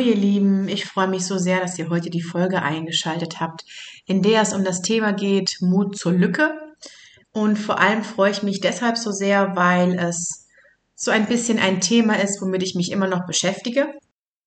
ihr 0.00 0.16
Lieben, 0.16 0.68
ich 0.68 0.86
freue 0.86 1.08
mich 1.08 1.26
so 1.26 1.38
sehr, 1.38 1.60
dass 1.60 1.78
ihr 1.78 1.88
heute 1.88 2.10
die 2.10 2.22
Folge 2.22 2.62
eingeschaltet 2.62 3.40
habt, 3.40 3.64
in 4.06 4.22
der 4.22 4.42
es 4.42 4.52
um 4.52 4.64
das 4.64 4.82
Thema 4.82 5.12
geht, 5.12 5.56
Mut 5.60 5.96
zur 5.96 6.12
Lücke. 6.12 6.50
Und 7.32 7.58
vor 7.58 7.78
allem 7.78 8.02
freue 8.02 8.32
ich 8.32 8.42
mich 8.42 8.60
deshalb 8.60 8.98
so 8.98 9.12
sehr, 9.12 9.54
weil 9.54 9.98
es 9.98 10.48
so 10.94 11.10
ein 11.10 11.26
bisschen 11.26 11.58
ein 11.58 11.80
Thema 11.80 12.20
ist, 12.20 12.42
womit 12.42 12.62
ich 12.62 12.74
mich 12.74 12.90
immer 12.90 13.06
noch 13.06 13.26
beschäftige. 13.26 13.94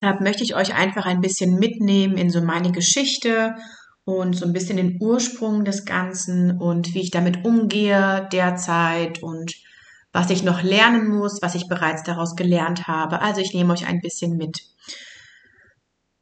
Deshalb 0.02 0.22
möchte 0.22 0.44
ich 0.44 0.56
euch 0.56 0.76
einfach 0.76 1.06
ein 1.06 1.22
bisschen 1.22 1.56
mitnehmen 1.56 2.18
in 2.18 2.30
so 2.30 2.42
meine 2.42 2.72
Geschichte 2.72 3.56
und 4.06 4.36
so 4.36 4.46
ein 4.46 4.54
bisschen 4.54 4.78
den 4.78 4.98
Ursprung 5.02 5.64
des 5.64 5.86
Ganzen 5.86 6.60
und 6.60 6.94
wie 6.94 7.02
ich 7.02 7.12
damit 7.12 7.46
umgehe 7.46 8.28
derzeit 8.32 9.24
und 9.24 9.54
was 10.12 10.30
ich 10.30 10.44
noch 10.44 10.62
lernen 10.62 11.08
muss, 11.08 11.42
was 11.42 11.56
ich 11.56 11.68
bereits 11.68 12.04
daraus 12.04 12.36
gelernt 12.36 12.88
habe. 12.88 13.22
Also 13.22 13.42
ich 13.42 13.54
nehme 13.54 13.74
euch 13.74 13.88
ein 13.88 14.02
bisschen 14.02 14.38
mit. 14.38 14.60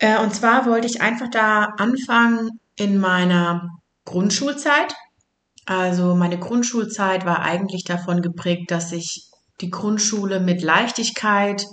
Äh, 0.02 0.18
und 0.18 0.34
zwar 0.34 0.66
wollte 0.66 0.88
ich 0.88 1.02
einfach 1.02 1.30
da 1.30 1.76
anfangen 1.78 2.60
in 2.76 2.98
meiner 2.98 3.70
Grundschulzeit. 4.04 4.96
Also 5.66 6.16
meine 6.16 6.40
Grundschulzeit 6.40 7.24
war 7.26 7.44
eigentlich 7.44 7.84
davon 7.84 8.24
geprägt, 8.24 8.72
dass 8.72 8.92
ich 8.92 9.28
die 9.62 9.70
Grundschule 9.70 10.40
mit 10.40 10.64
Leichtigkeit 10.64 11.68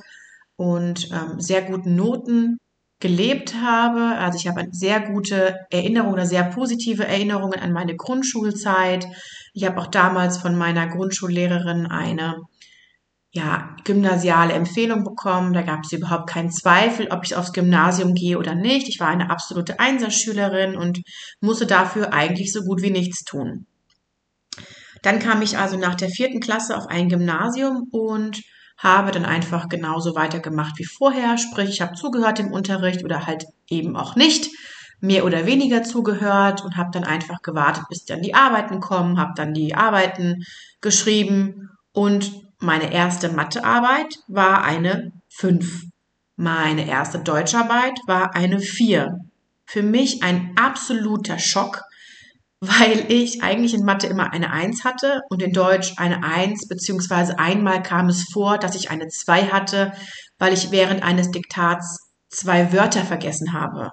und 0.57 1.11
ähm, 1.11 1.41
sehr 1.41 1.63
guten 1.63 1.97
Noten 1.97 2.59
gelebt 3.01 3.55
habe. 3.55 4.19
Also 4.19 4.39
ich 4.39 4.47
habe 4.47 4.67
sehr 4.73 5.01
gute 5.01 5.57
Erinnerung 5.71 6.13
oder 6.13 6.27
sehr 6.27 6.45
positive 6.45 7.07
Erinnerungen 7.07 7.59
an 7.59 7.73
meine 7.73 7.97
Grundschulzeit. 7.97 9.07
Ich 9.55 9.65
habe 9.65 9.81
auch 9.81 9.87
damals 9.87 10.37
von 10.37 10.55
meiner 10.55 10.87
Grundschullehrerin 10.87 11.87
eine 11.87 12.43
ja, 13.39 13.77
gymnasiale 13.85 14.53
Empfehlung 14.53 15.05
bekommen. 15.05 15.53
Da 15.53 15.63
gab 15.63 15.85
es 15.85 15.93
überhaupt 15.93 16.29
keinen 16.29 16.51
Zweifel, 16.51 17.09
ob 17.11 17.25
ich 17.25 17.37
aufs 17.37 17.53
Gymnasium 17.53 18.15
gehe 18.15 18.39
oder 18.39 18.55
nicht. 18.55 18.89
Ich 18.89 18.99
war 18.99 19.09
eine 19.09 19.31
absolute 19.31 19.79
Einserschülerin 19.79 20.77
und 20.77 21.01
musste 21.41 21.67
dafür 21.67 22.13
eigentlich 22.13 22.53
so 22.53 22.63
gut 22.63 22.83
wie 22.83 22.91
nichts 22.91 23.25
tun. 23.25 23.67
Dann 25.03 25.21
kam 25.21 25.43
ich 25.43 25.57
also 25.57 25.79
nach 25.79 25.95
der 25.95 26.09
vierten 26.09 26.41
Klasse 26.41 26.77
auf 26.77 26.89
ein 26.89 27.09
Gymnasium 27.09 27.85
und 27.93 28.43
habe 28.77 29.13
dann 29.13 29.25
einfach 29.25 29.69
genauso 29.69 30.17
weitergemacht 30.17 30.77
wie 30.79 30.85
vorher. 30.85 31.39
Sprich, 31.39 31.71
ich 31.71 31.81
habe 31.81 31.95
zugehört 31.95 32.41
im 32.41 32.53
Unterricht 32.53 33.05
oder 33.05 33.27
halt 33.27 33.45
eben 33.69 33.97
auch 33.97 34.17
nicht, 34.17 34.51
mehr 35.01 35.25
oder 35.25 35.47
weniger 35.47 35.85
zugehört 35.85 36.65
und 36.65 36.77
habe 36.77 36.91
dann 36.93 37.05
einfach 37.05 37.41
gewartet, 37.43 37.85
bis 37.89 38.05
dann 38.05 38.21
die 38.21 38.35
Arbeiten 38.35 38.81
kommen, 38.81 39.21
habe 39.21 39.33
dann 39.37 39.55
die 39.55 39.77
Arbeiten 39.77 40.43
geschrieben 40.81 41.71
und 41.93 42.48
meine 42.61 42.93
erste 42.93 43.31
Mathearbeit 43.31 44.19
war 44.27 44.65
eine 44.65 45.13
5. 45.29 45.85
Meine 46.37 46.89
erste 46.89 47.19
Deutscharbeit 47.19 47.99
war 48.07 48.35
eine 48.35 48.61
4. 48.61 49.19
Für 49.67 49.83
mich 49.83 50.23
ein 50.23 50.53
absoluter 50.57 51.39
Schock, 51.39 51.83
weil 52.61 53.11
ich 53.13 53.43
eigentlich 53.43 53.75
in 53.75 53.85
Mathe 53.85 54.09
immer 54.09 54.33
eine 54.33 54.51
1 54.51 54.85
hatte 54.85 55.21
und 55.31 55.43
in 55.43 55.53
Deutsch 55.53 55.95
eine 55.97 56.25
1, 56.25 56.67
beziehungsweise 56.69 57.39
einmal 57.39 57.83
kam 57.83 58.09
es 58.09 58.25
vor, 58.33 58.59
dass 58.59 58.75
ich 58.75 58.91
eine 58.91 59.09
2 59.09 59.47
hatte, 59.47 59.93
weil 60.39 60.53
ich 60.53 60.71
während 60.71 61.03
eines 61.03 61.31
Diktats 61.31 62.09
zwei 62.29 62.73
Wörter 62.73 63.05
vergessen 63.05 63.53
habe. 63.53 63.93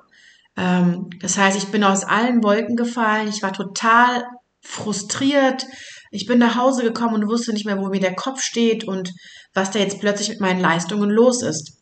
Ähm, 0.58 1.10
das 1.22 1.38
heißt, 1.38 1.58
ich 1.58 1.68
bin 1.68 1.84
aus 1.84 2.04
allen 2.04 2.44
Wolken 2.44 2.76
gefallen, 2.76 3.28
ich 3.28 3.44
war 3.44 3.54
total 3.54 4.24
frustriert, 4.62 5.66
ich 6.16 6.26
bin 6.26 6.40
nach 6.40 6.56
Hause 6.56 6.84
gekommen 6.84 7.16
und 7.16 7.28
wusste 7.28 7.54
nicht 7.54 7.66
mehr, 7.66 7.78
wo 7.78 7.88
mir 7.88 8.00
der 8.00 8.16
Kopf 8.16 8.42
steht 8.42 8.86
und 8.86 9.12
was 9.54 9.72
da 9.72 9.80
jetzt 9.80 10.00
plötzlich 10.00 10.30
mit 10.30 10.40
meinen 10.40 10.62
Leistungen 10.62 11.10
los 11.10 11.44
ist. 11.44 11.78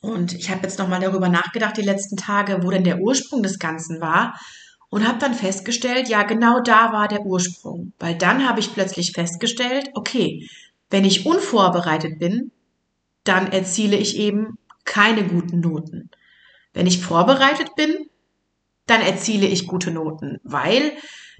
Und 0.00 0.32
ich 0.32 0.50
habe 0.50 0.62
jetzt 0.62 0.78
nochmal 0.78 1.00
darüber 1.00 1.28
nachgedacht, 1.28 1.76
die 1.76 1.82
letzten 1.82 2.16
Tage, 2.16 2.60
wo 2.62 2.70
denn 2.70 2.84
der 2.84 3.00
Ursprung 3.00 3.42
des 3.42 3.58
Ganzen 3.58 4.00
war. 4.00 4.38
Und 4.90 5.06
habe 5.06 5.18
dann 5.18 5.34
festgestellt, 5.34 6.08
ja, 6.08 6.22
genau 6.22 6.60
da 6.60 6.92
war 6.92 7.08
der 7.08 7.22
Ursprung. 7.22 7.92
Weil 7.98 8.14
dann 8.14 8.48
habe 8.48 8.60
ich 8.60 8.72
plötzlich 8.72 9.12
festgestellt, 9.12 9.90
okay, 9.94 10.48
wenn 10.88 11.04
ich 11.04 11.26
unvorbereitet 11.26 12.18
bin, 12.18 12.52
dann 13.24 13.52
erziele 13.52 13.96
ich 13.96 14.16
eben 14.16 14.56
keine 14.84 15.24
guten 15.24 15.60
Noten. 15.60 16.10
Wenn 16.72 16.86
ich 16.86 17.02
vorbereitet 17.02 17.74
bin, 17.76 18.08
dann 18.86 19.02
erziele 19.02 19.46
ich 19.46 19.66
gute 19.66 19.90
Noten, 19.90 20.38
weil 20.44 20.92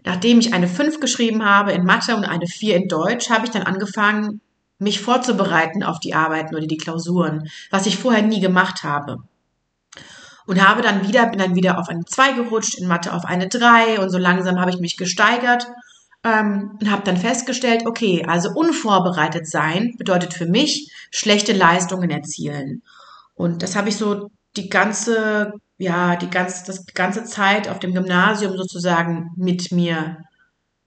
nachdem 0.04 0.40
ich 0.40 0.54
eine 0.54 0.68
5 0.68 1.00
geschrieben 1.00 1.44
habe 1.44 1.72
in 1.72 1.84
Mathe 1.84 2.16
und 2.16 2.24
eine 2.24 2.46
4 2.46 2.76
in 2.76 2.88
Deutsch, 2.88 3.30
habe 3.30 3.46
ich 3.46 3.50
dann 3.50 3.62
angefangen, 3.62 4.40
mich 4.78 5.00
vorzubereiten 5.00 5.82
auf 5.82 5.98
die 5.98 6.14
Arbeiten 6.14 6.54
oder 6.54 6.66
die 6.66 6.76
Klausuren, 6.76 7.48
was 7.70 7.86
ich 7.86 7.98
vorher 7.98 8.22
nie 8.22 8.40
gemacht 8.40 8.84
habe. 8.84 9.18
Und 10.46 10.66
habe 10.66 10.82
dann 10.82 11.06
wieder, 11.06 11.26
bin 11.26 11.40
dann 11.40 11.56
wieder 11.56 11.78
auf 11.78 11.88
eine 11.88 12.04
2 12.04 12.32
gerutscht, 12.32 12.78
in 12.78 12.88
Mathe 12.88 13.12
auf 13.12 13.24
eine 13.24 13.48
3 13.48 14.00
und 14.00 14.10
so 14.10 14.18
langsam 14.18 14.58
habe 14.60 14.70
ich 14.70 14.78
mich 14.78 14.96
gesteigert 14.96 15.66
ähm, 16.24 16.78
und 16.80 16.90
habe 16.90 17.02
dann 17.02 17.16
festgestellt, 17.16 17.82
okay, 17.86 18.24
also 18.26 18.50
unvorbereitet 18.54 19.46
sein 19.46 19.94
bedeutet 19.98 20.32
für 20.32 20.46
mich 20.46 20.90
schlechte 21.10 21.52
Leistungen 21.52 22.10
erzielen. 22.10 22.82
Und 23.34 23.62
das 23.62 23.76
habe 23.76 23.88
ich 23.88 23.96
so 23.96 24.30
die 24.56 24.68
ganze 24.68 25.52
ja, 25.78 26.16
die 26.16 26.28
ganze, 26.28 26.66
das 26.66 26.86
ganze 26.86 27.24
Zeit 27.24 27.68
auf 27.68 27.78
dem 27.78 27.94
Gymnasium 27.94 28.56
sozusagen 28.56 29.30
mit 29.36 29.70
mir 29.70 30.18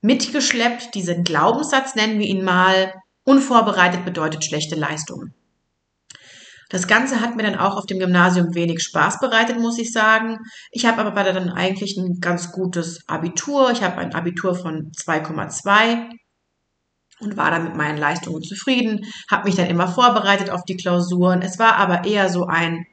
mitgeschleppt. 0.01 0.93
Diesen 0.95 1.23
Glaubenssatz 1.23 1.95
nennen 1.95 2.19
wir 2.19 2.27
ihn 2.27 2.43
mal. 2.43 2.93
Unvorbereitet 3.23 4.03
bedeutet 4.03 4.43
schlechte 4.43 4.75
Leistungen. 4.75 5.33
Das 6.69 6.87
Ganze 6.87 7.21
hat 7.21 7.35
mir 7.35 7.43
dann 7.43 7.57
auch 7.57 7.77
auf 7.77 7.85
dem 7.85 7.99
Gymnasium 7.99 8.55
wenig 8.55 8.81
Spaß 8.81 9.19
bereitet, 9.19 9.59
muss 9.59 9.77
ich 9.77 9.91
sagen. 9.91 10.37
Ich 10.71 10.85
habe 10.85 11.01
aber 11.01 11.23
dann 11.23 11.49
eigentlich 11.49 11.97
ein 11.97 12.19
ganz 12.19 12.51
gutes 12.51 13.07
Abitur. 13.07 13.71
Ich 13.71 13.83
habe 13.83 13.97
ein 13.97 14.15
Abitur 14.15 14.55
von 14.55 14.91
2,2 14.91 16.09
und 17.19 17.37
war 17.37 17.51
dann 17.51 17.65
mit 17.65 17.75
meinen 17.75 17.97
Leistungen 17.97 18.41
zufrieden, 18.41 19.05
habe 19.29 19.45
mich 19.45 19.55
dann 19.55 19.67
immer 19.67 19.87
vorbereitet 19.87 20.49
auf 20.49 20.63
die 20.63 20.77
Klausuren. 20.77 21.41
Es 21.41 21.59
war 21.59 21.75
aber 21.75 22.05
eher 22.05 22.29
so 22.29 22.47
ein 22.47 22.85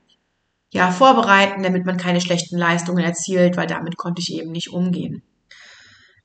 ja, 0.71 0.91
vorbereiten, 0.91 1.62
damit 1.62 1.87
man 1.87 1.97
keine 1.97 2.21
schlechten 2.21 2.59
Leistungen 2.59 3.05
erzielt, 3.05 3.56
weil 3.56 3.67
damit 3.67 3.97
konnte 3.97 4.21
ich 4.21 4.34
eben 4.34 4.53
nicht 4.53 4.71
umgehen. 4.73 5.23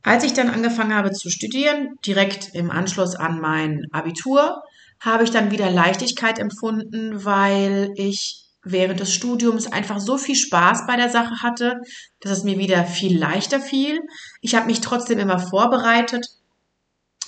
Als 0.03 0.25
ich 0.25 0.33
dann 0.33 0.49
angefangen 0.49 0.93
habe 0.93 1.11
zu 1.11 1.29
studieren, 1.29 1.95
direkt 2.05 2.53
im 2.53 2.69
Anschluss 2.69 3.15
an 3.15 3.39
mein 3.39 3.85
Abitur, 3.91 4.61
habe 4.99 5.23
ich 5.23 5.31
dann 5.31 5.51
wieder 5.51 5.69
Leichtigkeit 5.71 6.39
empfunden, 6.39 7.23
weil 7.23 7.91
ich 7.95 8.43
während 8.63 8.99
des 8.99 9.13
Studiums 9.13 9.67
einfach 9.71 9.99
so 9.99 10.17
viel 10.17 10.35
Spaß 10.35 10.87
bei 10.87 10.95
der 10.95 11.09
Sache 11.09 11.41
hatte, 11.41 11.81
dass 12.21 12.39
es 12.39 12.43
mir 12.43 12.57
wieder 12.57 12.85
viel 12.85 13.17
leichter 13.17 13.59
fiel. 13.59 13.99
Ich 14.41 14.55
habe 14.55 14.67
mich 14.67 14.81
trotzdem 14.81 15.19
immer 15.19 15.39
vorbereitet 15.39 16.25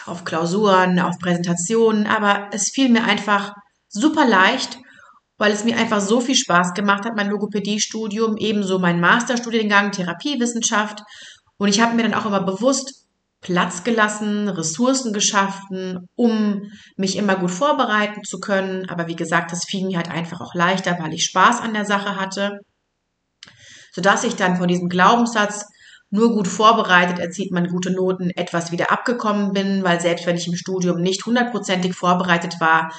auf 0.05 0.23
Klausuren, 0.23 0.99
auf 0.99 1.17
Präsentationen, 1.19 2.07
aber 2.07 2.49
es 2.51 2.69
fiel 2.69 2.89
mir 2.89 3.03
einfach 3.03 3.53
super 3.89 4.25
leicht 4.25 4.79
weil 5.37 5.51
es 5.51 5.63
mir 5.63 5.77
einfach 5.77 6.01
so 6.01 6.21
viel 6.21 6.35
Spaß 6.35 6.73
gemacht 6.73 7.05
hat, 7.05 7.15
mein 7.15 7.29
Logopädiestudium, 7.29 8.37
ebenso 8.37 8.79
mein 8.79 8.99
Masterstudiengang 8.99 9.91
Therapiewissenschaft. 9.91 11.01
Und 11.57 11.69
ich 11.69 11.81
habe 11.81 11.95
mir 11.95 12.03
dann 12.03 12.13
auch 12.13 12.25
immer 12.25 12.43
bewusst 12.43 13.05
Platz 13.41 13.83
gelassen, 13.83 14.49
Ressourcen 14.49 15.13
geschaffen, 15.13 16.07
um 16.15 16.63
mich 16.97 17.15
immer 17.17 17.35
gut 17.35 17.51
vorbereiten 17.51 18.23
zu 18.23 18.39
können. 18.39 18.89
Aber 18.89 19.07
wie 19.07 19.15
gesagt, 19.15 19.51
das 19.51 19.65
fiel 19.65 19.85
mir 19.85 19.97
halt 19.97 20.09
einfach 20.09 20.41
auch 20.41 20.55
leichter, 20.55 20.97
weil 20.99 21.13
ich 21.13 21.25
Spaß 21.25 21.61
an 21.61 21.73
der 21.73 21.85
Sache 21.85 22.15
hatte. 22.15 22.59
Sodass 23.93 24.23
ich 24.23 24.35
dann 24.35 24.57
von 24.57 24.67
diesem 24.67 24.89
Glaubenssatz, 24.89 25.65
nur 26.09 26.33
gut 26.33 26.47
vorbereitet 26.47 27.19
erzielt 27.19 27.51
man 27.51 27.67
gute 27.67 27.91
Noten, 27.91 28.29
etwas 28.29 28.71
wieder 28.71 28.91
abgekommen 28.91 29.51
bin, 29.51 29.83
weil 29.83 29.99
selbst 29.99 30.25
wenn 30.25 30.37
ich 30.37 30.47
im 30.47 30.55
Studium 30.55 31.01
nicht 31.01 31.25
hundertprozentig 31.25 31.93
vorbereitet 31.93 32.55
war, 32.59 32.91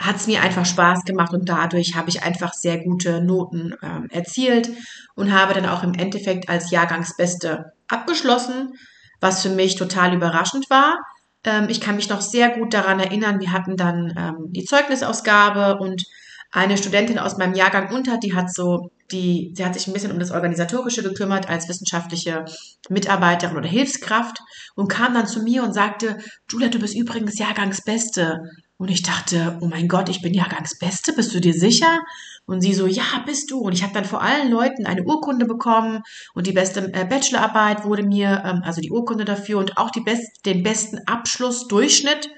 hat 0.00 0.16
es 0.16 0.26
mir 0.26 0.40
einfach 0.40 0.64
Spaß 0.64 1.04
gemacht 1.04 1.32
und 1.34 1.48
dadurch 1.48 1.94
habe 1.94 2.08
ich 2.08 2.22
einfach 2.22 2.54
sehr 2.54 2.78
gute 2.78 3.22
Noten 3.22 3.74
ähm, 3.82 4.08
erzielt 4.10 4.70
und 5.14 5.32
habe 5.32 5.52
dann 5.52 5.66
auch 5.66 5.82
im 5.82 5.92
Endeffekt 5.92 6.48
als 6.48 6.70
Jahrgangsbeste 6.70 7.72
abgeschlossen, 7.86 8.72
was 9.20 9.42
für 9.42 9.50
mich 9.50 9.76
total 9.76 10.14
überraschend 10.14 10.70
war. 10.70 10.98
Ähm, 11.44 11.66
ich 11.68 11.82
kann 11.82 11.96
mich 11.96 12.08
noch 12.08 12.22
sehr 12.22 12.48
gut 12.48 12.72
daran 12.72 12.98
erinnern, 12.98 13.40
wir 13.40 13.52
hatten 13.52 13.76
dann 13.76 14.14
ähm, 14.16 14.52
die 14.52 14.64
Zeugnisausgabe 14.64 15.78
und 15.78 16.02
eine 16.50 16.78
Studentin 16.78 17.18
aus 17.18 17.36
meinem 17.36 17.54
Jahrgang 17.54 17.94
unter, 17.94 18.16
die 18.16 18.34
hat 18.34 18.52
so 18.52 18.90
die, 19.12 19.52
sie 19.54 19.64
hat 19.64 19.74
sich 19.74 19.86
ein 19.86 19.92
bisschen 19.92 20.12
um 20.12 20.18
das 20.18 20.30
Organisatorische 20.30 21.02
gekümmert 21.02 21.48
als 21.48 21.68
wissenschaftliche 21.68 22.44
Mitarbeiterin 22.88 23.56
oder 23.56 23.68
Hilfskraft 23.68 24.38
und 24.76 24.88
kam 24.88 25.14
dann 25.14 25.26
zu 25.26 25.42
mir 25.42 25.62
und 25.62 25.74
sagte, 25.74 26.18
Julia, 26.50 26.68
du 26.68 26.78
bist 26.78 26.96
übrigens 26.96 27.38
Jahrgangsbeste. 27.38 28.40
Und 28.80 28.90
ich 28.90 29.02
dachte, 29.02 29.58
oh 29.60 29.66
mein 29.66 29.88
Gott, 29.88 30.08
ich 30.08 30.22
bin 30.22 30.32
Jahrgangsbeste, 30.32 31.12
bist 31.12 31.34
du 31.34 31.40
dir 31.40 31.52
sicher? 31.52 32.00
Und 32.46 32.62
sie 32.62 32.72
so, 32.72 32.86
ja, 32.86 33.04
bist 33.26 33.50
du. 33.50 33.58
Und 33.58 33.74
ich 33.74 33.82
habe 33.82 33.92
dann 33.92 34.06
vor 34.06 34.22
allen 34.22 34.50
Leuten 34.50 34.86
eine 34.86 35.02
Urkunde 35.02 35.44
bekommen 35.44 36.00
und 36.32 36.46
die 36.46 36.52
beste 36.52 36.90
äh, 36.94 37.04
Bachelorarbeit 37.04 37.84
wurde 37.84 38.04
mir, 38.04 38.42
ähm, 38.42 38.62
also 38.64 38.80
die 38.80 38.90
Urkunde 38.90 39.26
dafür 39.26 39.58
und 39.58 39.76
auch 39.76 39.90
die 39.90 40.00
best, 40.00 40.46
den 40.46 40.62
besten 40.62 40.98
Abschlussdurchschnitt 41.06 42.30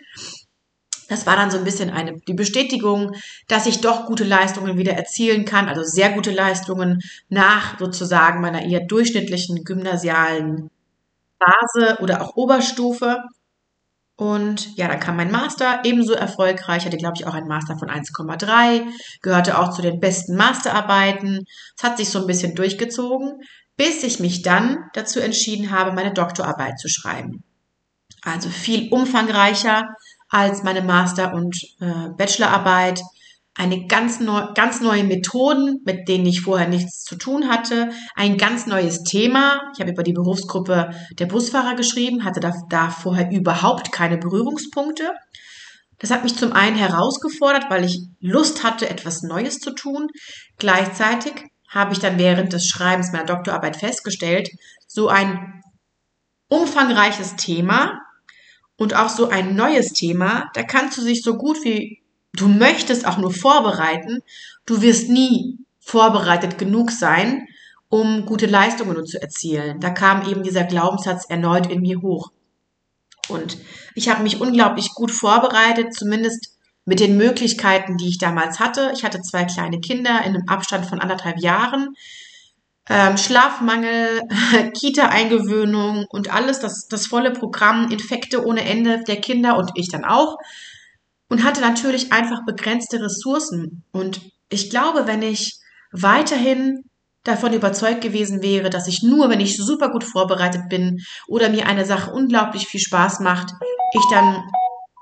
Das 1.08 1.26
war 1.26 1.36
dann 1.36 1.52
so 1.52 1.58
ein 1.58 1.64
bisschen 1.64 1.90
eine, 1.90 2.18
die 2.26 2.34
Bestätigung, 2.34 3.12
dass 3.46 3.66
ich 3.66 3.80
doch 3.80 4.06
gute 4.06 4.24
Leistungen 4.24 4.76
wieder 4.76 4.94
erzielen 4.94 5.44
kann, 5.44 5.68
also 5.68 5.84
sehr 5.84 6.10
gute 6.10 6.32
Leistungen 6.32 7.00
nach 7.28 7.78
sozusagen 7.78 8.40
meiner 8.40 8.64
eher 8.64 8.80
durchschnittlichen 8.84 9.62
gymnasialen 9.62 10.70
Phase 11.38 11.98
oder 12.00 12.22
auch 12.22 12.34
Oberstufe. 12.36 13.18
Und 14.17 14.76
ja, 14.76 14.88
dann 14.88 15.00
kam 15.00 15.17
mein 15.17 15.31
Master, 15.31 15.81
ebenso 15.85 16.12
erfolgreich, 16.12 16.85
hatte 16.85 16.97
glaube 16.97 17.14
ich 17.17 17.26
auch 17.26 17.35
einen 17.35 17.49
Master 17.49 17.79
von 17.79 17.88
1,3, 17.88 18.82
gehörte 19.23 19.59
auch 19.59 19.73
zu 19.73 19.82
den 19.82 20.00
besten 20.00 20.37
Masterarbeiten. 20.37 21.44
Es 21.76 21.82
hat 21.82 21.97
sich 21.97 22.11
so 22.11 22.20
ein 22.20 22.26
bisschen 22.26 22.55
durchgezogen, 22.55 23.41
bis 23.76 24.03
ich 24.03 24.20
mich 24.20 24.43
dann 24.43 24.91
dazu 24.93 25.19
entschieden 25.19 25.70
habe, 25.70 25.93
meine 25.93 26.12
Doktorarbeit 26.12 26.79
zu 26.79 26.88
schreiben. 26.88 27.43
Also 28.23 28.50
viel 28.50 28.93
umfangreicher 28.93 29.88
als 30.29 30.62
meine 30.62 30.82
Master- 30.82 31.35
und 31.35 31.56
äh, 31.81 32.11
Bachelorarbeit 32.17 33.03
eine 33.54 33.87
ganz, 33.87 34.19
neu, 34.20 34.46
ganz 34.54 34.81
neue 34.81 35.04
Methoden, 35.04 35.81
mit 35.84 36.08
denen 36.08 36.26
ich 36.26 36.40
vorher 36.40 36.69
nichts 36.69 37.02
zu 37.02 37.16
tun 37.16 37.49
hatte, 37.49 37.90
ein 38.14 38.38
ganz 38.38 38.66
neues 38.66 39.02
Thema. 39.02 39.60
Ich 39.75 39.81
habe 39.81 39.93
über 39.93 40.02
die 40.02 40.14
Berufsgruppe 40.14 40.90
der 41.19 41.26
Busfahrer 41.26 41.75
geschrieben, 41.75 42.25
hatte 42.25 42.40
da, 42.40 42.52
da 42.70 42.90
vorher 42.90 43.31
überhaupt 43.31 43.93
keine 43.93 44.16
Berührungspunkte. 44.16 45.12
Das 45.99 46.10
hat 46.10 46.25
mich 46.25 46.37
zum 46.37 46.52
einen 46.52 46.76
herausgefordert, 46.76 47.66
weil 47.69 47.84
ich 47.84 48.08
Lust 48.20 48.64
hatte, 48.64 48.88
etwas 48.88 49.22
Neues 49.22 49.58
zu 49.58 49.72
tun. 49.72 50.08
Gleichzeitig 50.58 51.34
habe 51.69 51.93
ich 51.93 52.00
dann 52.00 52.19
während 52.19 52.52
des 52.52 52.66
Schreibens 52.66 53.12
meiner 53.12 53.26
Doktorarbeit 53.26 53.76
festgestellt, 53.76 54.49
so 54.87 55.08
ein 55.08 55.62
umfangreiches 56.49 57.37
Thema 57.37 57.99
und 58.76 58.94
auch 58.94 59.08
so 59.08 59.28
ein 59.28 59.54
neues 59.54 59.93
Thema, 59.93 60.50
da 60.54 60.62
kannst 60.62 60.99
du 60.99 61.04
dich 61.04 61.22
so 61.22 61.37
gut 61.37 61.58
wie 61.64 62.01
du 62.32 62.49
möchtest 62.49 63.06
auch 63.06 63.19
nur 63.19 63.32
vorbereiten, 63.32 64.23
du 64.67 64.82
wirst 64.82 65.08
nie 65.08 65.58
vorbereitet 65.81 66.58
genug 66.58 66.90
sein, 66.90 67.46
um 67.88 68.25
gute 68.25 68.46
Leistungen 68.46 69.05
zu 69.05 69.20
erzielen. 69.20 69.81
Da 69.81 69.90
kam 69.90 70.29
eben 70.29 70.43
dieser 70.43 70.64
Glaubenssatz 70.64 71.26
erneut 71.29 71.70
in 71.70 71.81
mir 71.82 72.00
hoch. 72.00 72.31
Und 73.29 73.58
ich 73.94 74.08
habe 74.08 74.23
mich 74.23 74.40
unglaublich 74.40 74.90
gut 74.94 75.11
vorbereitet, 75.11 75.94
zumindest 75.94 76.56
mit 76.84 77.00
den 77.00 77.17
Möglichkeiten, 77.17 77.96
die 77.96 78.08
ich 78.08 78.19
damals 78.19 78.58
hatte. 78.58 78.93
Ich 78.94 79.05
hatte 79.05 79.20
zwei 79.20 79.44
kleine 79.44 79.81
Kinder 79.81 80.20
in 80.25 80.35
einem 80.35 80.49
Abstand 80.49 80.87
von 80.87 81.00
anderthalb 81.00 81.38
Jahren. 81.38 81.94
Ähm, 82.88 83.17
Schlafmangel, 83.17 84.23
Kita-Eingewöhnung 84.75 86.06
und 86.08 86.32
alles, 86.32 86.58
das, 86.58 86.88
das 86.88 87.06
volle 87.06 87.31
Programm, 87.31 87.90
Infekte 87.90 88.44
ohne 88.44 88.64
Ende 88.64 89.05
der 89.05 89.20
Kinder 89.20 89.56
und 89.56 89.70
ich 89.76 89.88
dann 89.88 90.05
auch 90.05 90.38
und 91.32 91.44
hatte 91.44 91.62
natürlich 91.62 92.12
einfach 92.12 92.44
begrenzte 92.44 93.00
Ressourcen. 93.00 93.84
Und 93.90 94.20
ich 94.50 94.69
glaube, 94.69 95.06
wenn 95.06 95.23
ich 95.23 95.56
weiterhin 95.90 96.84
davon 97.25 97.55
überzeugt 97.55 98.02
gewesen 98.02 98.43
wäre, 98.43 98.69
dass 98.69 98.87
ich 98.87 99.02
nur, 99.02 99.31
wenn 99.31 99.40
ich 99.40 99.56
super 99.56 99.90
gut 99.90 100.05
vorbereitet 100.05 100.69
bin 100.69 101.00
oder 101.26 101.49
mir 101.49 101.67
eine 101.67 101.87
Sache 101.87 102.11
unglaublich 102.11 102.67
viel 102.67 102.81
Spaß 102.81 103.20
macht, 103.20 103.50
ich 103.94 104.02
dann, 104.11 104.43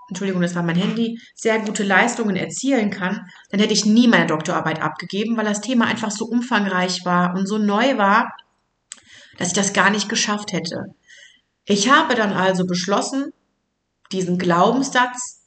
Entschuldigung, 0.08 0.40
das 0.40 0.54
war 0.54 0.62
mein 0.62 0.76
Handy, 0.76 1.18
sehr 1.34 1.58
gute 1.58 1.82
Leistungen 1.82 2.36
erzielen 2.36 2.90
kann, 2.90 3.26
dann 3.50 3.58
hätte 3.58 3.74
ich 3.74 3.84
nie 3.84 4.06
meine 4.06 4.28
Doktorarbeit 4.28 4.80
abgegeben, 4.80 5.36
weil 5.36 5.46
das 5.46 5.60
Thema 5.60 5.86
einfach 5.86 6.12
so 6.12 6.26
umfangreich 6.26 7.00
war 7.04 7.34
und 7.34 7.48
so 7.48 7.58
neu 7.58 7.98
war, 7.98 8.32
dass 9.36 9.48
ich 9.48 9.54
das 9.54 9.72
gar 9.72 9.90
nicht 9.90 10.08
geschafft 10.08 10.52
hätte. 10.52 10.94
Ich 11.64 11.90
habe 11.90 12.14
dann 12.14 12.32
also 12.32 12.66
beschlossen, 12.66 13.32
diesen 14.12 14.38
Glaubenssatz 14.38 15.39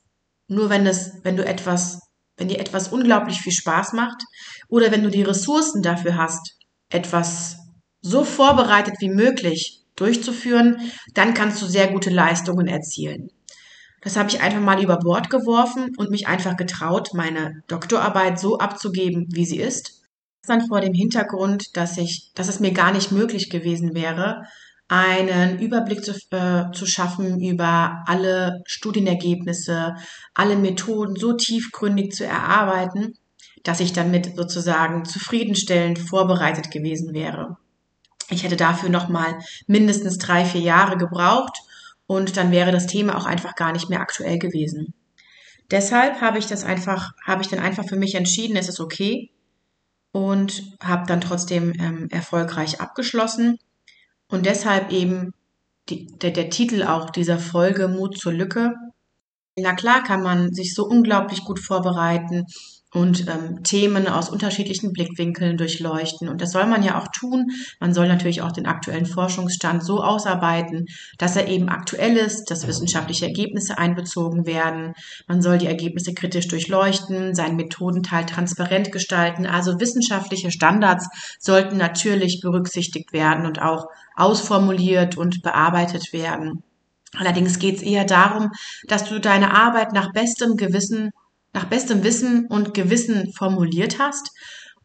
nur 0.53 0.69
wenn 0.69 0.85
es, 0.85 1.19
wenn 1.23 1.37
du 1.37 1.45
etwas, 1.45 1.99
wenn 2.37 2.47
dir 2.47 2.59
etwas 2.59 2.89
unglaublich 2.89 3.41
viel 3.41 3.51
Spaß 3.51 3.93
macht 3.93 4.23
oder 4.67 4.91
wenn 4.91 5.03
du 5.03 5.09
die 5.09 5.23
Ressourcen 5.23 5.81
dafür 5.81 6.17
hast, 6.17 6.53
etwas 6.89 7.57
so 8.01 8.23
vorbereitet 8.23 8.95
wie 8.99 9.09
möglich 9.09 9.83
durchzuführen, 9.95 10.91
dann 11.13 11.33
kannst 11.33 11.61
du 11.61 11.65
sehr 11.65 11.87
gute 11.87 12.09
Leistungen 12.09 12.67
erzielen. 12.67 13.29
Das 14.01 14.17
habe 14.17 14.29
ich 14.29 14.41
einfach 14.41 14.59
mal 14.59 14.83
über 14.83 14.97
Bord 14.97 15.29
geworfen 15.29 15.91
und 15.97 16.11
mich 16.11 16.27
einfach 16.27 16.57
getraut, 16.57 17.13
meine 17.13 17.63
Doktorarbeit 17.67 18.37
so 18.37 18.57
abzugeben, 18.57 19.27
wie 19.29 19.45
sie 19.45 19.59
ist. 19.59 20.01
Dann 20.45 20.67
vor 20.67 20.81
dem 20.81 20.93
Hintergrund, 20.93 21.77
dass 21.77 21.97
ich, 21.97 22.31
dass 22.35 22.49
es 22.49 22.59
mir 22.59 22.71
gar 22.71 22.91
nicht 22.91 23.13
möglich 23.13 23.49
gewesen 23.49 23.95
wäre, 23.95 24.43
einen 24.87 25.59
Überblick 25.59 26.03
zu, 26.03 26.11
äh, 26.31 26.71
zu 26.73 26.85
schaffen 26.85 27.39
über 27.39 28.03
alle 28.05 28.61
Studienergebnisse, 28.65 29.95
alle 30.33 30.55
Methoden 30.55 31.15
so 31.15 31.33
tiefgründig 31.33 32.11
zu 32.11 32.25
erarbeiten, 32.25 33.13
dass 33.63 33.79
ich 33.79 33.93
damit 33.93 34.35
sozusagen 34.35 35.05
zufriedenstellend 35.05 35.99
vorbereitet 35.99 36.69
gewesen 36.69 37.13
wäre. 37.13 37.57
Ich 38.29 38.43
hätte 38.43 38.57
dafür 38.57 38.89
nochmal 38.89 39.39
mindestens 39.67 40.17
drei, 40.17 40.45
vier 40.45 40.61
Jahre 40.61 40.97
gebraucht 40.97 41.57
und 42.05 42.35
dann 42.35 42.51
wäre 42.51 42.71
das 42.71 42.87
Thema 42.87 43.17
auch 43.17 43.25
einfach 43.25 43.55
gar 43.55 43.71
nicht 43.71 43.89
mehr 43.89 44.01
aktuell 44.01 44.37
gewesen. 44.37 44.93
Deshalb 45.71 46.19
habe 46.21 46.39
ich 46.39 46.47
das 46.47 46.63
einfach, 46.63 47.11
habe 47.25 47.41
ich 47.41 47.47
dann 47.47 47.59
einfach 47.59 47.87
für 47.87 47.95
mich 47.95 48.15
entschieden, 48.15 48.57
es 48.57 48.69
ist 48.69 48.79
okay 48.79 49.31
und 50.11 50.61
habe 50.81 51.07
dann 51.07 51.21
trotzdem 51.21 51.73
ähm, 51.79 52.07
erfolgreich 52.11 52.81
abgeschlossen 52.81 53.57
und 54.29 54.45
deshalb 54.45 54.91
eben 54.91 55.33
die, 55.89 56.07
der, 56.17 56.31
der 56.31 56.49
Titel 56.49 56.83
auch 56.83 57.09
dieser 57.09 57.39
Folge 57.39 57.87
Mut 57.87 58.17
zur 58.17 58.33
Lücke. 58.33 58.73
Na 59.57 59.73
klar 59.73 60.03
kann 60.03 60.23
man 60.23 60.53
sich 60.53 60.73
so 60.73 60.85
unglaublich 60.85 61.43
gut 61.43 61.59
vorbereiten 61.59 62.45
und 62.93 63.27
ähm, 63.27 63.63
Themen 63.63 64.07
aus 64.07 64.29
unterschiedlichen 64.29 64.93
Blickwinkeln 64.93 65.57
durchleuchten. 65.57 66.29
Und 66.29 66.41
das 66.41 66.51
soll 66.51 66.67
man 66.67 66.83
ja 66.83 66.99
auch 66.99 67.07
tun. 67.07 67.51
Man 67.79 67.93
soll 67.93 68.07
natürlich 68.07 68.41
auch 68.41 68.51
den 68.51 68.67
aktuellen 68.67 69.07
Forschungsstand 69.07 69.83
so 69.83 70.03
ausarbeiten, 70.03 70.85
dass 71.17 71.35
er 71.35 71.47
eben 71.47 71.69
aktuell 71.69 72.15
ist, 72.15 72.51
dass 72.51 72.67
wissenschaftliche 72.67 73.25
Ergebnisse 73.25 73.77
einbezogen 73.77 74.45
werden. 74.45 74.93
Man 75.27 75.41
soll 75.41 75.57
die 75.57 75.65
Ergebnisse 75.65 76.13
kritisch 76.13 76.47
durchleuchten, 76.47 77.33
seinen 77.33 77.55
Methodenteil 77.55 78.25
transparent 78.25 78.91
gestalten. 78.91 79.47
Also 79.47 79.79
wissenschaftliche 79.79 80.51
Standards 80.51 81.07
sollten 81.39 81.77
natürlich 81.77 82.41
berücksichtigt 82.41 83.11
werden 83.11 83.47
und 83.47 83.59
auch 83.59 83.87
ausformuliert 84.15 85.17
und 85.17 85.41
bearbeitet 85.41 86.13
werden. 86.13 86.63
Allerdings 87.15 87.59
geht 87.59 87.77
es 87.77 87.81
eher 87.81 88.05
darum, 88.05 88.51
dass 88.87 89.05
du 89.07 89.19
deine 89.19 89.53
Arbeit 89.53 89.93
nach 89.93 90.11
bestem 90.13 90.57
Gewissen 90.57 91.11
nach 91.53 91.65
bestem 91.65 92.03
Wissen 92.03 92.47
und 92.47 92.73
Gewissen 92.73 93.31
formuliert 93.33 93.99
hast 93.99 94.31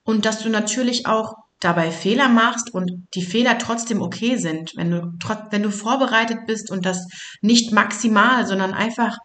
und 0.05 0.25
dass 0.25 0.43
du 0.43 0.49
natürlich 0.49 1.07
auch 1.07 1.35
dabei 1.61 1.91
Fehler 1.91 2.29
machst 2.29 2.73
und 2.73 3.09
die 3.15 3.23
Fehler 3.23 3.59
trotzdem 3.59 4.01
okay 4.01 4.37
sind, 4.37 4.73
wenn 4.77 4.91
du 4.91 5.13
wenn 5.51 5.63
du 5.63 5.71
vorbereitet 5.71 6.47
bist 6.47 6.71
und 6.71 6.87
das 6.87 7.09
nicht 7.41 7.73
maximal, 7.73 8.47
sondern 8.47 8.75
einfach 8.75 9.19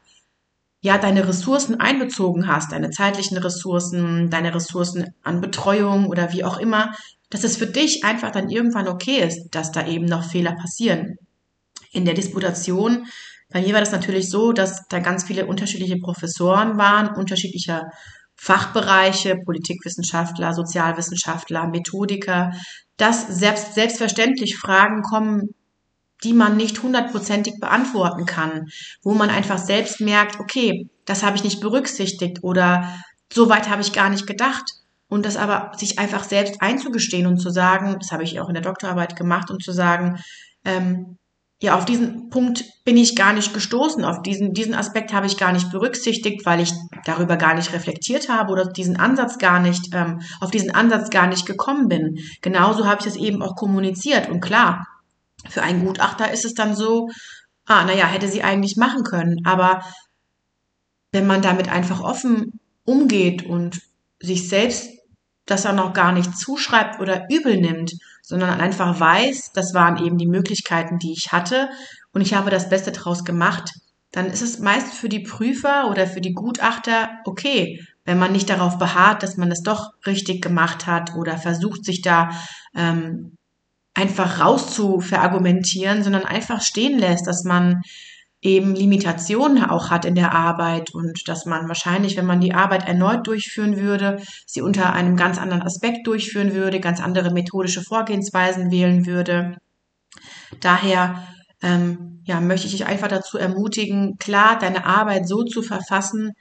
ja 0.82 0.98
deine 0.98 1.28
Ressourcen 1.28 1.80
einbezogen 1.80 2.48
hast, 2.48 2.72
deine 2.72 2.90
zeitlichen 2.90 3.38
Ressourcen, 3.38 4.30
deine 4.30 4.54
Ressourcen 4.54 5.14
an 5.24 5.42
Betreuung 5.42 6.08
oder 6.08 6.34
wie 6.34 6.44
auch 6.44 6.58
immer, 6.58 6.94
dass 7.30 7.44
es 7.44 7.56
für 7.56 7.68
dich 7.68 8.04
einfach 8.04 8.32
dann 8.32 8.50
irgendwann 8.50 8.88
okay 8.88 9.26
ist, 9.26 9.50
dass 9.52 9.72
da 9.72 9.88
eben 9.88 10.06
noch 10.06 10.24
Fehler 10.24 10.56
passieren. 10.56 11.18
In 11.92 12.06
der 12.06 12.16
Disputation 12.16 13.06
bei 13.54 13.62
mir 13.62 13.74
war 13.74 13.80
das 13.80 13.92
natürlich 13.92 14.30
so, 14.30 14.52
dass 14.52 14.88
da 14.90 15.00
ganz 15.00 15.24
viele 15.24 15.46
unterschiedliche 15.46 15.98
Professoren 15.98 16.78
waren, 16.78 17.16
unterschiedlicher 17.16 17.92
Fachbereiche, 18.36 19.38
Politikwissenschaftler, 19.46 20.54
Sozialwissenschaftler, 20.54 21.68
Methodiker, 21.68 22.52
dass 22.98 23.28
selbst, 23.28 23.76
selbstverständlich 23.76 24.58
Fragen 24.58 25.04
kommen, 25.04 25.54
die 26.24 26.34
man 26.34 26.58
nicht 26.58 26.82
hundertprozentig 26.82 27.60
beantworten 27.60 28.26
kann, 28.26 28.70
wo 29.04 29.14
man 29.14 29.30
einfach 29.30 29.60
selbst 29.60 30.02
merkt, 30.02 30.40
okay, 30.40 30.90
das 31.06 31.22
habe 31.22 31.38
ich 31.38 31.44
nicht 31.44 31.62
berücksichtigt 31.62 32.40
oder 32.42 32.92
so 33.32 33.50
weit 33.50 33.70
habe 33.70 33.82
ich 33.82 33.94
gar 33.94 34.10
nicht 34.10 34.26
gedacht. 34.26 34.64
Und 35.10 35.28
das 35.28 35.38
aber 35.38 35.78
sich 35.78 36.00
einfach 36.00 36.24
selbst 36.24 36.60
einzugestehen 36.60 37.28
und 37.28 37.38
zu 37.38 37.52
sagen, 37.52 37.98
das 38.00 38.12
habe 38.12 38.24
ich 38.24 38.40
auch 38.40 38.48
in 38.48 38.56
der 38.56 38.64
Doktorarbeit 38.64 39.16
gemacht 39.16 39.52
und 39.52 39.64
zu 39.64 39.72
sagen, 39.72 40.20
ähm, 40.66 41.18
ja, 41.64 41.78
auf 41.78 41.86
diesen 41.86 42.30
Punkt 42.30 42.66
bin 42.84 42.98
ich 42.98 43.16
gar 43.16 43.32
nicht 43.32 43.54
gestoßen. 43.54 44.04
Auf 44.04 44.22
diesen, 44.22 44.54
diesen 44.54 44.74
Aspekt 44.74 45.14
habe 45.14 45.28
ich 45.28 45.38
gar 45.38 45.54
nicht 45.54 45.72
berücksichtigt, 45.72 46.46
weil 46.46 46.60
ich 46.60 46.74
darüber 47.06 47.38
gar 47.38 47.54
nicht 47.54 47.72
reflektiert 47.72 48.28
habe 48.28 48.52
oder 48.52 48.66
diesen 48.66 48.98
Ansatz 48.98 49.38
gar 49.38 49.62
nicht, 49.62 49.94
ähm, 49.94 50.20
auf 50.42 50.52
diesen 50.52 50.72
Ansatz 50.72 51.10
gar 51.10 51.26
nicht 51.26 51.46
gekommen 51.46 51.88
bin. 51.88 52.20
Genauso 52.42 52.86
habe 52.86 53.00
ich 53.00 53.08
es 53.08 53.16
eben 53.16 53.42
auch 53.42 53.56
kommuniziert. 53.56 54.28
Und 54.28 54.42
klar, 54.42 54.86
für 55.48 55.64
einen 55.64 55.86
Gutachter 55.86 56.34
ist 56.34 56.44
es 56.44 56.54
dann 56.54 56.76
so, 56.76 57.08
ah, 57.66 57.86
naja, 57.86 58.08
hätte 58.08 58.28
sie 58.28 58.44
eigentlich 58.44 58.76
machen 58.76 59.06
können. 59.06 59.38
Aber 59.46 59.86
wenn 61.14 61.26
man 61.26 61.42
damit 61.42 61.70
einfach 61.70 62.02
offen 62.02 62.60
umgeht 62.84 63.46
und 63.46 63.80
sich 64.20 64.50
selbst 64.50 64.90
das 65.46 65.66
er 65.66 65.74
noch 65.74 65.94
gar 65.94 66.12
nicht 66.12 66.38
zuschreibt 66.38 67.00
oder 67.00 67.28
übel 67.30 67.58
nimmt, 67.58 67.94
sondern 68.22 68.62
einfach 68.62 69.00
weiß, 69.00 69.52
das 69.54 69.74
waren 69.74 70.04
eben 70.04 70.18
die 70.18 70.28
Möglichkeiten, 70.28 71.00
die 71.00 71.12
ich 71.12 71.32
hatte 71.32 71.70
und 72.14 72.22
ich 72.22 72.34
habe 72.34 72.50
das 72.50 72.70
Beste 72.70 72.92
draus 72.92 73.26
gemacht, 73.26 73.72
dann 74.12 74.28
ist 74.28 74.42
es 74.42 74.60
meist 74.60 74.94
für 74.94 75.10
die 75.10 75.22
Prüfer 75.22 75.90
oder 75.90 76.08
für 76.08 76.22
die 76.22 76.34
Gutachter 76.34 77.10
okay, 77.26 77.86
wenn 78.06 78.20
man 78.20 78.32
nicht 78.32 78.50
darauf 78.50 78.78
beharrt, 78.78 79.24
dass 79.24 79.38
man 79.38 79.52
es 79.52 79.64
doch 79.64 79.92
richtig 80.06 80.42
gemacht 80.42 80.88
hat 80.88 81.16
oder 81.16 81.38
versucht, 81.38 81.84
sich 81.86 82.02
da 82.02 82.30
ähm, 82.76 83.38
einfach 83.94 84.40
raus 84.40 84.74
zu 84.74 85.00
verargumentieren, 85.00 86.04
sondern 86.04 86.26
einfach 86.26 86.62
stehen 86.62 86.98
lässt, 87.00 87.28
dass 87.28 87.44
man 87.44 87.82
eben 88.44 88.76
Limitationen 88.76 89.64
auch 89.64 89.90
hat 89.90 90.06
in 90.06 90.16
der 90.16 90.34
Arbeit 90.34 90.94
und 90.94 91.28
dass 91.28 91.46
man 91.46 91.68
wahrscheinlich, 91.68 92.18
wenn 92.18 92.26
man 92.26 92.42
die 92.42 92.54
Arbeit 92.54 92.88
erneut 92.88 93.26
durchführen 93.26 93.78
würde, 93.78 94.22
sie 94.46 94.62
unter 94.62 94.94
einem 94.94 95.16
ganz 95.16 95.38
anderen 95.38 95.64
Aspekt 95.64 96.06
durchführen 96.06 96.54
würde, 96.54 96.82
ganz 96.82 97.02
andere 97.02 97.32
methodische 97.32 97.82
Vorgehensweisen 97.82 98.70
wählen 98.70 99.06
würde. 99.06 99.58
Daher 100.60 101.26
ähm, 101.62 102.22
ja, 102.26 102.42
möchte 102.42 102.68
ich 102.68 102.74
dich 102.74 102.86
einfach 102.86 103.08
dazu 103.08 103.38
ermutigen, 103.38 104.18
klar 104.18 104.60
deine 104.60 104.86
Arbeit 104.86 105.28
so 105.28 105.44
zu 105.44 105.62
verfassen, 105.62 106.34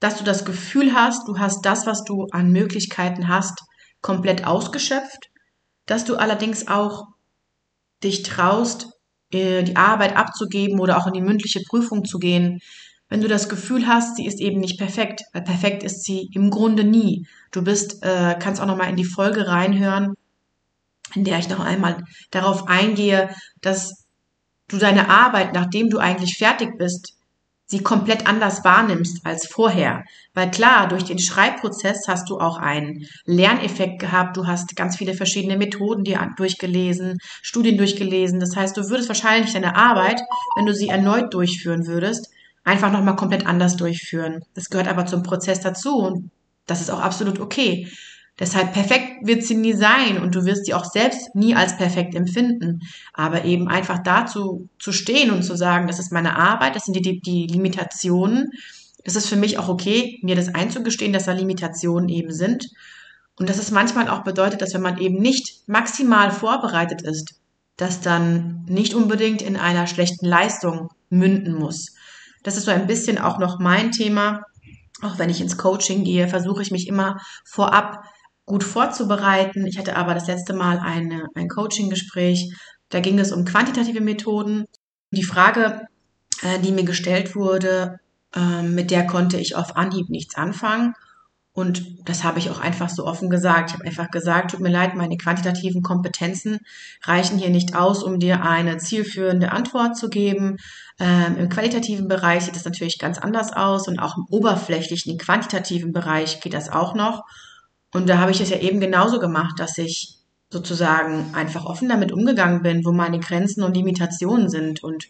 dass 0.00 0.16
du 0.16 0.24
das 0.24 0.46
Gefühl 0.46 0.94
hast, 0.94 1.28
du 1.28 1.38
hast 1.38 1.64
das, 1.66 1.86
was 1.86 2.04
du 2.04 2.26
an 2.32 2.50
Möglichkeiten 2.50 3.28
hast, 3.28 3.60
komplett 4.00 4.46
ausgeschöpft, 4.46 5.28
dass 5.84 6.06
du 6.06 6.16
allerdings 6.16 6.68
auch 6.68 7.08
dich 8.02 8.22
traust, 8.22 8.88
die 9.32 9.76
Arbeit 9.76 10.16
abzugeben 10.16 10.80
oder 10.80 10.98
auch 10.98 11.06
in 11.06 11.12
die 11.12 11.22
mündliche 11.22 11.60
Prüfung 11.60 12.04
zu 12.04 12.18
gehen, 12.18 12.60
wenn 13.10 13.20
du 13.20 13.28
das 13.28 13.48
Gefühl 13.48 13.88
hast, 13.88 14.16
sie 14.16 14.26
ist 14.26 14.40
eben 14.40 14.60
nicht 14.60 14.78
perfekt, 14.78 15.22
weil 15.32 15.42
perfekt 15.42 15.82
ist 15.82 16.04
sie 16.04 16.30
im 16.32 16.48
Grunde 16.50 16.84
nie. 16.84 17.26
Du 17.50 17.62
bist, 17.62 18.04
äh, 18.04 18.36
kannst 18.38 18.62
auch 18.62 18.66
noch 18.66 18.76
mal 18.76 18.88
in 18.88 18.96
die 18.96 19.04
Folge 19.04 19.48
reinhören, 19.48 20.14
in 21.14 21.24
der 21.24 21.40
ich 21.40 21.48
noch 21.48 21.58
einmal 21.58 22.04
darauf 22.30 22.68
eingehe, 22.68 23.34
dass 23.60 24.06
du 24.68 24.78
deine 24.78 25.10
Arbeit, 25.10 25.54
nachdem 25.54 25.90
du 25.90 25.98
eigentlich 25.98 26.38
fertig 26.38 26.78
bist, 26.78 27.14
sie 27.70 27.82
komplett 27.82 28.26
anders 28.26 28.64
wahrnimmst 28.64 29.24
als 29.24 29.46
vorher. 29.46 30.04
Weil 30.34 30.50
klar, 30.50 30.88
durch 30.88 31.04
den 31.04 31.20
Schreibprozess 31.20 32.08
hast 32.08 32.28
du 32.28 32.38
auch 32.38 32.58
einen 32.58 33.06
Lerneffekt 33.26 34.00
gehabt. 34.00 34.36
Du 34.36 34.46
hast 34.46 34.74
ganz 34.74 34.96
viele 34.96 35.14
verschiedene 35.14 35.56
Methoden 35.56 36.02
dir 36.02 36.30
durchgelesen, 36.36 37.18
Studien 37.42 37.78
durchgelesen. 37.78 38.40
Das 38.40 38.56
heißt, 38.56 38.76
du 38.76 38.88
würdest 38.90 39.08
wahrscheinlich 39.08 39.52
deine 39.52 39.76
Arbeit, 39.76 40.20
wenn 40.56 40.66
du 40.66 40.74
sie 40.74 40.88
erneut 40.88 41.32
durchführen 41.32 41.86
würdest, 41.86 42.30
einfach 42.64 42.90
nochmal 42.90 43.16
komplett 43.16 43.46
anders 43.46 43.76
durchführen. 43.76 44.40
Das 44.54 44.68
gehört 44.68 44.88
aber 44.88 45.06
zum 45.06 45.22
Prozess 45.22 45.60
dazu 45.60 45.98
und 45.98 46.30
das 46.66 46.80
ist 46.80 46.90
auch 46.90 47.00
absolut 47.00 47.40
okay. 47.40 47.88
Deshalb 48.40 48.72
perfekt 48.72 49.26
wird 49.26 49.44
sie 49.44 49.54
nie 49.54 49.74
sein 49.74 50.18
und 50.18 50.34
du 50.34 50.46
wirst 50.46 50.64
sie 50.64 50.72
auch 50.72 50.86
selbst 50.86 51.34
nie 51.34 51.54
als 51.54 51.76
perfekt 51.76 52.14
empfinden. 52.14 52.80
Aber 53.12 53.44
eben 53.44 53.68
einfach 53.68 53.98
dazu 54.02 54.70
zu 54.78 54.92
stehen 54.92 55.30
und 55.30 55.42
zu 55.42 55.56
sagen, 55.56 55.86
das 55.86 55.98
ist 55.98 56.10
meine 56.10 56.36
Arbeit, 56.36 56.74
das 56.74 56.86
sind 56.86 56.96
die, 56.96 57.20
die 57.20 57.46
Limitationen. 57.46 58.50
Das 59.04 59.14
ist 59.14 59.28
für 59.28 59.36
mich 59.36 59.58
auch 59.58 59.68
okay, 59.68 60.18
mir 60.22 60.36
das 60.36 60.54
einzugestehen, 60.54 61.12
dass 61.12 61.26
da 61.26 61.32
Limitationen 61.32 62.08
eben 62.08 62.32
sind. 62.32 62.70
Und 63.38 63.50
dass 63.50 63.58
es 63.58 63.70
manchmal 63.70 64.08
auch 64.08 64.24
bedeutet, 64.24 64.62
dass 64.62 64.72
wenn 64.72 64.82
man 64.82 64.98
eben 64.98 65.20
nicht 65.20 65.68
maximal 65.68 66.30
vorbereitet 66.30 67.02
ist, 67.02 67.34
das 67.76 68.00
dann 68.00 68.64
nicht 68.66 68.94
unbedingt 68.94 69.42
in 69.42 69.56
einer 69.56 69.86
schlechten 69.86 70.26
Leistung 70.26 70.88
münden 71.10 71.54
muss. 71.54 71.94
Das 72.42 72.56
ist 72.56 72.64
so 72.64 72.70
ein 72.70 72.86
bisschen 72.86 73.18
auch 73.18 73.38
noch 73.38 73.58
mein 73.58 73.92
Thema. 73.92 74.44
Auch 75.02 75.18
wenn 75.18 75.30
ich 75.30 75.40
ins 75.42 75.58
Coaching 75.58 76.04
gehe, 76.04 76.28
versuche 76.28 76.62
ich 76.62 76.70
mich 76.70 76.88
immer 76.88 77.18
vorab 77.44 78.04
gut 78.50 78.64
vorzubereiten. 78.64 79.64
Ich 79.64 79.78
hatte 79.78 79.96
aber 79.96 80.12
das 80.12 80.26
letzte 80.26 80.54
Mal 80.54 80.80
eine, 80.80 81.28
ein 81.36 81.48
Coaching-Gespräch. 81.48 82.52
Da 82.88 82.98
ging 82.98 83.16
es 83.20 83.30
um 83.30 83.44
quantitative 83.44 84.00
Methoden. 84.00 84.64
Die 85.12 85.22
Frage, 85.22 85.86
äh, 86.42 86.58
die 86.58 86.72
mir 86.72 86.82
gestellt 86.82 87.36
wurde, 87.36 88.00
äh, 88.34 88.62
mit 88.62 88.90
der 88.90 89.06
konnte 89.06 89.36
ich 89.36 89.54
auf 89.54 89.76
Anhieb 89.76 90.10
nichts 90.10 90.34
anfangen. 90.34 90.94
Und 91.52 92.08
das 92.08 92.24
habe 92.24 92.40
ich 92.40 92.50
auch 92.50 92.60
einfach 92.60 92.88
so 92.88 93.06
offen 93.06 93.30
gesagt. 93.30 93.70
Ich 93.70 93.74
habe 93.74 93.84
einfach 93.84 94.10
gesagt, 94.10 94.50
tut 94.50 94.60
mir 94.60 94.68
leid, 94.68 94.96
meine 94.96 95.16
quantitativen 95.16 95.82
Kompetenzen 95.82 96.58
reichen 97.04 97.38
hier 97.38 97.50
nicht 97.50 97.76
aus, 97.76 98.02
um 98.02 98.18
dir 98.18 98.42
eine 98.42 98.78
zielführende 98.78 99.52
Antwort 99.52 99.96
zu 99.96 100.08
geben. 100.08 100.56
Ähm, 100.98 101.36
Im 101.38 101.48
qualitativen 101.48 102.08
Bereich 102.08 102.44
sieht 102.44 102.56
das 102.56 102.64
natürlich 102.64 102.98
ganz 102.98 103.18
anders 103.18 103.52
aus 103.52 103.86
und 103.86 104.00
auch 104.00 104.16
im 104.16 104.26
oberflächlichen, 104.28 105.18
quantitativen 105.18 105.92
Bereich 105.92 106.40
geht 106.40 106.54
das 106.54 106.68
auch 106.68 106.94
noch. 106.94 107.24
Und 107.92 108.08
da 108.08 108.18
habe 108.18 108.30
ich 108.30 108.40
es 108.40 108.50
ja 108.50 108.58
eben 108.58 108.80
genauso 108.80 109.18
gemacht, 109.18 109.58
dass 109.58 109.78
ich 109.78 110.20
sozusagen 110.50 111.32
einfach 111.34 111.64
offen 111.64 111.88
damit 111.88 112.12
umgegangen 112.12 112.62
bin, 112.62 112.84
wo 112.84 112.92
meine 112.92 113.20
Grenzen 113.20 113.62
und 113.62 113.76
Limitationen 113.76 114.48
sind. 114.48 114.82
Und 114.82 115.06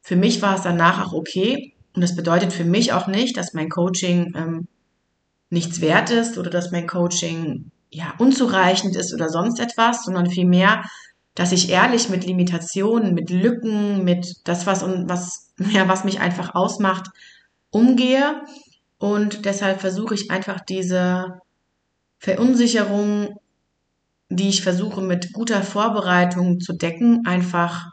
für 0.00 0.16
mich 0.16 0.40
war 0.42 0.56
es 0.56 0.62
danach 0.62 1.06
auch 1.06 1.12
okay. 1.12 1.74
Und 1.94 2.02
das 2.02 2.16
bedeutet 2.16 2.52
für 2.52 2.64
mich 2.64 2.92
auch 2.92 3.06
nicht, 3.06 3.36
dass 3.36 3.52
mein 3.52 3.68
Coaching 3.68 4.32
ähm, 4.36 4.68
nichts 5.50 5.80
wert 5.80 6.10
ist 6.10 6.38
oder 6.38 6.50
dass 6.50 6.70
mein 6.70 6.86
Coaching 6.86 7.70
ja 7.90 8.14
unzureichend 8.18 8.96
ist 8.96 9.12
oder 9.12 9.28
sonst 9.28 9.58
etwas, 9.58 10.04
sondern 10.04 10.30
vielmehr, 10.30 10.84
dass 11.34 11.52
ich 11.52 11.70
ehrlich 11.70 12.08
mit 12.08 12.24
Limitationen, 12.24 13.14
mit 13.14 13.30
Lücken, 13.30 14.04
mit 14.04 14.36
das, 14.44 14.66
was 14.66 14.82
was, 14.82 15.52
ja, 15.58 15.88
was 15.88 16.04
mich 16.04 16.20
einfach 16.20 16.54
ausmacht, 16.54 17.08
umgehe. 17.70 18.42
Und 18.98 19.44
deshalb 19.44 19.80
versuche 19.80 20.14
ich 20.14 20.30
einfach 20.30 20.60
diese 20.60 21.40
Verunsicherung, 22.20 23.40
die 24.28 24.50
ich 24.50 24.62
versuche 24.62 25.00
mit 25.00 25.32
guter 25.32 25.62
Vorbereitung 25.62 26.60
zu 26.60 26.74
decken, 26.74 27.26
einfach 27.26 27.86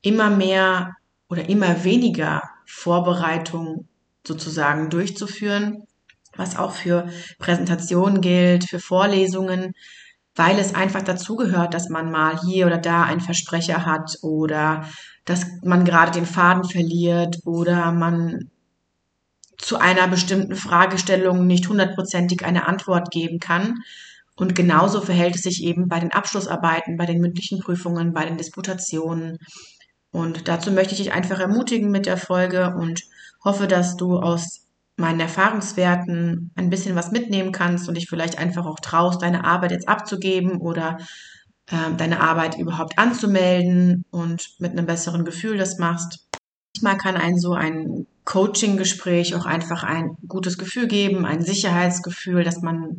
immer 0.00 0.30
mehr 0.30 0.96
oder 1.28 1.48
immer 1.48 1.84
weniger 1.84 2.42
Vorbereitung 2.64 3.86
sozusagen 4.26 4.88
durchzuführen, 4.88 5.84
was 6.36 6.56
auch 6.56 6.72
für 6.72 7.08
Präsentationen 7.38 8.22
gilt, 8.22 8.64
für 8.64 8.80
Vorlesungen, 8.80 9.74
weil 10.34 10.58
es 10.58 10.74
einfach 10.74 11.02
dazugehört, 11.02 11.74
dass 11.74 11.90
man 11.90 12.10
mal 12.10 12.40
hier 12.40 12.66
oder 12.66 12.78
da 12.78 13.04
einen 13.04 13.20
Versprecher 13.20 13.84
hat 13.84 14.18
oder 14.22 14.88
dass 15.26 15.46
man 15.62 15.84
gerade 15.84 16.12
den 16.12 16.26
Faden 16.26 16.64
verliert 16.64 17.40
oder 17.44 17.92
man 17.92 18.50
zu 19.58 19.78
einer 19.78 20.08
bestimmten 20.08 20.56
Fragestellung 20.56 21.46
nicht 21.46 21.68
hundertprozentig 21.68 22.44
eine 22.44 22.66
Antwort 22.66 23.10
geben 23.10 23.38
kann. 23.38 23.74
Und 24.36 24.54
genauso 24.54 25.00
verhält 25.00 25.34
es 25.36 25.42
sich 25.42 25.64
eben 25.64 25.88
bei 25.88 25.98
den 25.98 26.12
Abschlussarbeiten, 26.12 26.96
bei 26.96 27.06
den 27.06 27.20
mündlichen 27.20 27.60
Prüfungen, 27.60 28.12
bei 28.12 28.26
den 28.26 28.36
Disputationen. 28.36 29.38
Und 30.10 30.48
dazu 30.48 30.70
möchte 30.70 30.92
ich 30.92 30.98
dich 30.98 31.12
einfach 31.12 31.40
ermutigen 31.40 31.90
mit 31.90 32.06
der 32.06 32.16
Folge 32.18 32.74
und 32.76 33.02
hoffe, 33.44 33.66
dass 33.66 33.96
du 33.96 34.18
aus 34.18 34.66
meinen 34.96 35.20
Erfahrungswerten 35.20 36.50
ein 36.54 36.70
bisschen 36.70 36.96
was 36.96 37.12
mitnehmen 37.12 37.52
kannst 37.52 37.88
und 37.88 37.96
dich 37.96 38.08
vielleicht 38.08 38.38
einfach 38.38 38.66
auch 38.66 38.80
traust, 38.80 39.22
deine 39.22 39.44
Arbeit 39.44 39.72
jetzt 39.72 39.88
abzugeben 39.88 40.58
oder 40.58 40.98
äh, 41.66 41.94
deine 41.96 42.20
Arbeit 42.20 42.58
überhaupt 42.58 42.98
anzumelden 42.98 44.04
und 44.10 44.54
mit 44.58 44.72
einem 44.72 44.86
besseren 44.86 45.24
Gefühl 45.24 45.58
das 45.58 45.78
machst. 45.78 46.25
Manchmal 46.82 46.98
kann 46.98 47.16
ein 47.20 47.38
so 47.38 47.54
ein 47.54 48.06
Coaching-Gespräch 48.24 49.34
auch 49.34 49.46
einfach 49.46 49.82
ein 49.82 50.16
gutes 50.28 50.58
Gefühl 50.58 50.88
geben, 50.88 51.24
ein 51.24 51.40
Sicherheitsgefühl, 51.40 52.44
dass 52.44 52.60
man 52.60 52.98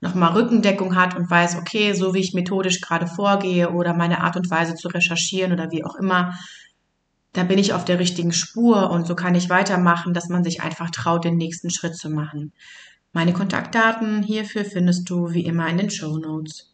nochmal 0.00 0.32
Rückendeckung 0.32 0.96
hat 0.96 1.14
und 1.14 1.30
weiß, 1.30 1.56
okay, 1.56 1.92
so 1.92 2.12
wie 2.12 2.18
ich 2.18 2.34
methodisch 2.34 2.80
gerade 2.80 3.06
vorgehe 3.06 3.70
oder 3.70 3.94
meine 3.94 4.22
Art 4.22 4.36
und 4.36 4.50
Weise 4.50 4.74
zu 4.74 4.88
recherchieren 4.88 5.52
oder 5.52 5.70
wie 5.70 5.84
auch 5.84 5.94
immer, 5.94 6.34
da 7.32 7.44
bin 7.44 7.58
ich 7.58 7.72
auf 7.72 7.84
der 7.84 8.00
richtigen 8.00 8.32
Spur 8.32 8.90
und 8.90 9.06
so 9.06 9.14
kann 9.14 9.36
ich 9.36 9.48
weitermachen, 9.48 10.12
dass 10.12 10.28
man 10.28 10.42
sich 10.42 10.60
einfach 10.62 10.90
traut, 10.90 11.24
den 11.24 11.36
nächsten 11.36 11.70
Schritt 11.70 11.96
zu 11.96 12.10
machen. 12.10 12.52
Meine 13.12 13.32
Kontaktdaten 13.32 14.24
hierfür 14.24 14.64
findest 14.64 15.08
du 15.08 15.30
wie 15.30 15.44
immer 15.44 15.68
in 15.68 15.78
den 15.78 15.90
Show 15.90 16.18
Notes. 16.18 16.73